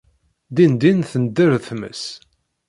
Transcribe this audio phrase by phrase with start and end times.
[0.55, 2.01] Din din, tender tmes.